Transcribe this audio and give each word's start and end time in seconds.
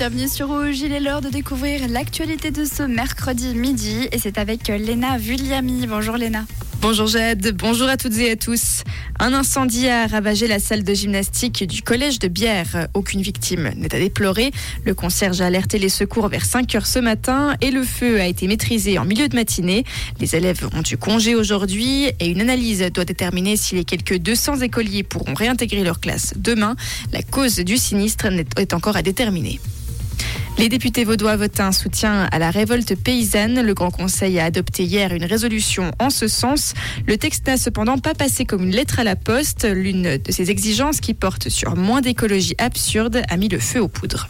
bienvenue 0.00 0.28
sur 0.28 0.48
Rouge. 0.48 0.80
Il 0.80 0.92
est 0.92 1.00
l'heure 1.00 1.20
de 1.20 1.28
découvrir 1.28 1.86
l'actualité 1.86 2.50
de 2.50 2.64
ce 2.64 2.82
mercredi 2.82 3.54
midi 3.54 4.08
et 4.12 4.18
c'est 4.18 4.38
avec 4.38 4.68
Léna 4.68 5.18
Vulliami. 5.18 5.86
Bonjour 5.86 6.16
Léna. 6.16 6.46
Bonjour 6.80 7.06
Jade, 7.06 7.54
bonjour 7.54 7.86
à 7.86 7.98
toutes 7.98 8.16
et 8.16 8.30
à 8.30 8.36
tous. 8.36 8.82
Un 9.18 9.34
incendie 9.34 9.88
a 9.88 10.06
ravagé 10.06 10.46
la 10.46 10.58
salle 10.58 10.84
de 10.84 10.94
gymnastique 10.94 11.64
du 11.64 11.82
collège 11.82 12.18
de 12.18 12.28
Bière. 12.28 12.88
Aucune 12.94 13.20
victime 13.20 13.72
n'est 13.76 13.94
à 13.94 13.98
déplorer. 13.98 14.52
Le 14.86 14.94
concierge 14.94 15.42
a 15.42 15.46
alerté 15.46 15.78
les 15.78 15.90
secours 15.90 16.28
vers 16.28 16.46
5 16.46 16.74
heures 16.76 16.86
ce 16.86 16.98
matin 16.98 17.54
et 17.60 17.70
le 17.70 17.82
feu 17.82 18.22
a 18.22 18.26
été 18.26 18.48
maîtrisé 18.48 18.98
en 18.98 19.04
milieu 19.04 19.28
de 19.28 19.36
matinée. 19.36 19.84
Les 20.18 20.34
élèves 20.34 20.66
ont 20.74 20.82
eu 20.90 20.96
congé 20.96 21.34
aujourd'hui 21.34 22.06
et 22.20 22.26
une 22.26 22.40
analyse 22.40 22.82
doit 22.94 23.04
déterminer 23.04 23.58
si 23.58 23.74
les 23.74 23.84
quelques 23.84 24.16
200 24.16 24.60
écoliers 24.62 25.02
pourront 25.02 25.34
réintégrer 25.34 25.84
leur 25.84 26.00
classe 26.00 26.32
demain. 26.38 26.74
La 27.12 27.22
cause 27.22 27.56
du 27.56 27.76
sinistre 27.76 28.28
est 28.56 28.72
encore 28.72 28.96
à 28.96 29.02
déterminer. 29.02 29.60
Les 30.60 30.68
députés 30.68 31.04
vaudois 31.04 31.36
votent 31.36 31.60
un 31.60 31.72
soutien 31.72 32.28
à 32.30 32.38
la 32.38 32.50
révolte 32.50 32.94
paysanne. 32.94 33.62
Le 33.62 33.72
Grand 33.72 33.90
Conseil 33.90 34.38
a 34.38 34.44
adopté 34.44 34.84
hier 34.84 35.14
une 35.14 35.24
résolution 35.24 35.90
en 35.98 36.10
ce 36.10 36.28
sens. 36.28 36.74
Le 37.06 37.16
texte 37.16 37.46
n'a 37.46 37.56
cependant 37.56 37.96
pas 37.96 38.12
passé 38.12 38.44
comme 38.44 38.64
une 38.64 38.72
lettre 38.72 39.00
à 39.00 39.04
la 39.04 39.16
poste. 39.16 39.64
L'une 39.64 40.18
de 40.18 40.30
ces 40.30 40.50
exigences 40.50 41.00
qui 41.00 41.14
porte 41.14 41.48
sur 41.48 41.76
moins 41.76 42.02
d'écologie 42.02 42.56
absurde 42.58 43.22
a 43.30 43.36
mis 43.38 43.48
le 43.48 43.58
feu 43.58 43.80
aux 43.80 43.88
poudres. 43.88 44.28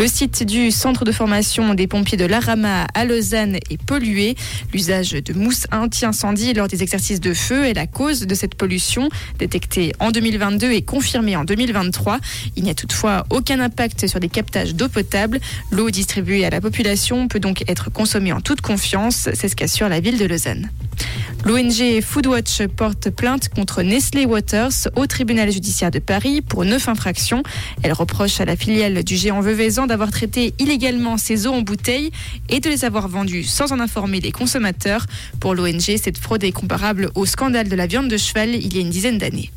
Le 0.00 0.06
site 0.06 0.44
du 0.44 0.70
centre 0.70 1.04
de 1.04 1.12
formation 1.12 1.74
des 1.74 1.86
pompiers 1.86 2.16
de 2.16 2.24
l'Arama 2.24 2.86
à 2.94 3.04
Lausanne 3.04 3.56
est 3.68 3.82
pollué. 3.82 4.34
L'usage 4.72 5.10
de 5.10 5.34
mousse 5.34 5.66
anti-incendie 5.72 6.54
lors 6.54 6.68
des 6.68 6.82
exercices 6.82 7.20
de 7.20 7.34
feu 7.34 7.66
est 7.66 7.74
la 7.74 7.86
cause 7.86 8.22
de 8.22 8.34
cette 8.34 8.54
pollution, 8.54 9.10
détectée 9.38 9.92
en 9.98 10.10
2022 10.10 10.72
et 10.72 10.80
confirmée 10.80 11.36
en 11.36 11.44
2023. 11.44 12.18
Il 12.56 12.64
n'y 12.64 12.70
a 12.70 12.74
toutefois 12.74 13.26
aucun 13.28 13.60
impact 13.60 14.06
sur 14.06 14.20
des 14.20 14.30
captages 14.30 14.74
d'eau 14.74 14.88
potable. 14.88 15.38
L'eau 15.70 15.90
distribuée 15.90 16.46
à 16.46 16.50
la 16.50 16.62
population 16.62 17.28
peut 17.28 17.38
donc 17.38 17.62
être 17.68 17.90
consommée 17.92 18.32
en 18.32 18.40
toute 18.40 18.62
confiance, 18.62 19.28
c'est 19.34 19.50
ce 19.50 19.54
qu'assure 19.54 19.90
la 19.90 20.00
ville 20.00 20.16
de 20.16 20.24
Lausanne. 20.24 20.70
L'ONG 21.44 22.02
Foodwatch 22.02 22.66
porte 22.76 23.08
plainte 23.08 23.48
contre 23.48 23.82
Nestlé 23.82 24.26
Waters 24.26 24.88
au 24.94 25.06
tribunal 25.06 25.50
judiciaire 25.50 25.90
de 25.90 25.98
Paris 25.98 26.42
pour 26.42 26.66
neuf 26.66 26.86
infractions. 26.86 27.42
Elle 27.82 27.94
reproche 27.94 28.40
à 28.40 28.44
la 28.44 28.56
filiale 28.56 29.02
du 29.02 29.16
géant 29.16 29.40
Veuvezan 29.40 29.86
d'avoir 29.86 30.10
traité 30.10 30.52
illégalement 30.58 31.16
ses 31.16 31.46
eaux 31.46 31.54
en 31.54 31.62
bouteille 31.62 32.10
et 32.50 32.60
de 32.60 32.68
les 32.68 32.84
avoir 32.84 33.08
vendues 33.08 33.44
sans 33.44 33.72
en 33.72 33.80
informer 33.80 34.20
les 34.20 34.32
consommateurs. 34.32 35.06
Pour 35.40 35.54
l'ONG, 35.54 35.80
cette 35.80 36.18
fraude 36.18 36.44
est 36.44 36.52
comparable 36.52 37.10
au 37.14 37.24
scandale 37.24 37.68
de 37.70 37.76
la 37.76 37.86
viande 37.86 38.08
de 38.08 38.18
cheval 38.18 38.54
il 38.54 38.74
y 38.74 38.78
a 38.78 38.82
une 38.82 38.90
dizaine 38.90 39.16
d'années. 39.16 39.50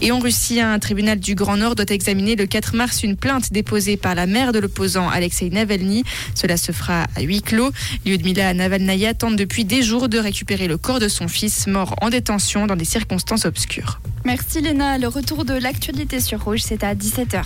Et 0.00 0.10
en 0.10 0.18
Russie, 0.18 0.60
un 0.60 0.78
tribunal 0.78 1.20
du 1.20 1.34
Grand 1.34 1.56
Nord 1.56 1.76
doit 1.76 1.86
examiner 1.90 2.34
le 2.34 2.46
4 2.46 2.74
mars 2.74 3.02
une 3.02 3.16
plainte 3.16 3.52
déposée 3.52 3.96
par 3.96 4.14
la 4.14 4.26
mère 4.26 4.52
de 4.52 4.58
l'opposant 4.58 5.08
Alexei 5.08 5.48
Navalny. 5.50 6.02
Cela 6.34 6.56
se 6.56 6.72
fera 6.72 7.06
à 7.14 7.22
huis 7.22 7.42
clos. 7.42 7.70
Lyudmila 8.04 8.52
Navalnaya 8.54 9.14
tente 9.14 9.36
depuis 9.36 9.64
des 9.64 9.82
jours 9.82 10.08
de 10.08 10.18
récupérer 10.18 10.66
le 10.66 10.76
corps 10.76 10.98
de 10.98 11.08
son 11.08 11.28
fils 11.28 11.66
mort 11.68 11.94
en 12.00 12.10
détention 12.10 12.66
dans 12.66 12.76
des 12.76 12.84
circonstances 12.84 13.44
obscures. 13.44 14.00
Merci 14.24 14.60
Léna. 14.60 14.98
Le 14.98 15.08
retour 15.08 15.44
de 15.44 15.54
l'actualité 15.54 16.20
sur 16.20 16.42
Rouge, 16.44 16.62
c'est 16.62 16.82
à 16.82 16.94
17h. 16.94 17.44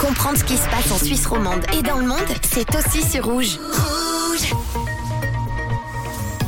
Comprendre 0.00 0.38
ce 0.38 0.44
qui 0.44 0.56
se 0.56 0.68
passe 0.68 0.92
en 0.92 0.98
Suisse 0.98 1.26
romande 1.26 1.64
et 1.76 1.82
dans 1.82 1.98
le 1.98 2.06
monde, 2.06 2.18
c'est 2.42 2.66
aussi 2.74 3.02
sur 3.08 3.24
Rouge. 3.24 3.58
Rouge 3.58 4.54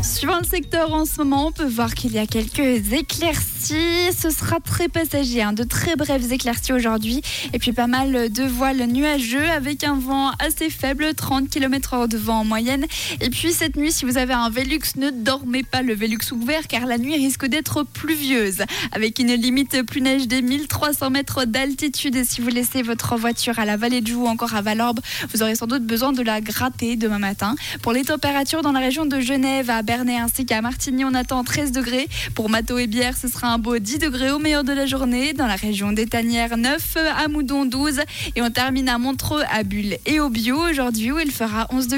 Suivant 0.03 0.39
le 0.39 0.47
secteur 0.47 0.93
en 0.93 1.05
ce 1.05 1.19
moment, 1.19 1.49
on 1.49 1.53
peut 1.53 1.67
voir 1.67 1.95
qu'il 1.95 2.13
y 2.13 2.19
a 2.19 2.27
quelques 2.27 2.93
éclaircies. 2.93 3.56
Ce 3.69 4.31
sera 4.31 4.61
très 4.61 4.89
passager, 4.89 5.43
hein. 5.43 5.53
de 5.53 5.65
très 5.65 5.97
brèves 5.97 6.33
éclaircies 6.33 6.73
aujourd'hui. 6.73 7.23
Et 7.53 7.59
puis 7.59 7.73
pas 7.73 7.89
mal 7.89 8.31
de 8.31 8.43
voiles 8.45 8.87
nuageux 8.87 9.49
avec 9.51 9.83
un 9.83 9.99
vent 9.99 10.31
assez 10.39 10.71
faible, 10.71 11.15
30 11.15 11.49
km/h 11.51 12.07
de 12.07 12.17
vent 12.17 12.41
en 12.41 12.45
moyenne. 12.45 12.87
Et 13.21 13.29
puis 13.29 13.53
cette 13.53 13.77
nuit, 13.77 13.91
si 13.91 14.05
vous 14.05 14.19
avez 14.19 14.35
un 14.35 14.51
Velux, 14.51 14.97
ne 14.97 15.11
dormez 15.11 15.65
pas 15.65 15.83
le 15.83 15.95
Velux 15.95 16.31
ouvert 16.31 16.69
car 16.69 16.87
la 16.87 16.97
nuit 16.97 17.17
risque 17.17 17.47
d'être 17.47 17.83
pluvieuse. 17.83 18.63
Avec 18.93 19.19
une 19.19 19.35
limite 19.35 19.83
plus 19.83 20.01
neige 20.01 20.29
des 20.29 20.43
1300 20.43 21.11
mètres 21.11 21.45
d'altitude. 21.45 22.15
Et 22.15 22.25
si 22.25 22.41
vous 22.41 22.49
laissez 22.49 22.83
votre 22.83 23.17
voiture 23.17 23.59
à 23.59 23.65
la 23.65 23.77
vallée 23.77 24.01
de 24.01 24.07
Joux 24.07 24.25
ou 24.25 24.29
encore 24.29 24.55
à 24.55 24.63
Valorbe, 24.63 25.01
vous 25.35 25.43
aurez 25.43 25.57
sans 25.57 25.67
doute 25.67 25.85
besoin 25.85 26.13
de 26.13 26.23
la 26.23 26.41
gratter 26.41 26.95
demain 26.95 27.19
matin. 27.19 27.57
Pour 27.83 27.93
les 27.93 28.05
températures 28.05 28.63
dans 28.63 28.73
la 28.73 28.81
région 28.81 29.07
de 29.07 29.19
Genève, 29.19 29.71
à 29.71 29.83
Berne, 29.83 30.11
ainsi 30.11 30.47
qu'à 30.47 30.63
Martigny, 30.63 31.05
on 31.05 31.15
attend 31.15 31.43
13 31.43 31.73
degrés. 31.73 32.09
Pour 32.35 32.49
Mato 32.49 32.79
et 32.79 32.87
Bière, 32.87 33.17
ce 33.17 33.27
sera 33.27 33.53
un 33.53 33.56
beau 33.59 33.79
10 33.79 33.99
degrés 33.99 34.31
au 34.31 34.39
meilleur 34.39 34.65
de 34.65 34.73
la 34.73 34.87
journée. 34.87 35.33
Dans 35.33 35.47
la 35.47 35.57
région 35.57 35.93
d'Étanières, 35.93 36.57
9, 36.57 36.97
à 37.17 37.29
Moudon 37.29 37.65
12. 37.65 38.01
Et 38.35 38.43
on 38.43 38.51
termine 38.51 38.89
à 38.89 38.99
Montreux, 38.99 39.43
à 39.51 39.63
Bulle 39.63 39.99
et 40.07 40.21
au 40.21 40.29
Bio 40.29 40.57
aujourd'hui 40.57 41.13
où 41.13 41.19
il 41.19 41.31
fera 41.31 41.67
11 41.71 41.89
degrés. 41.89 41.95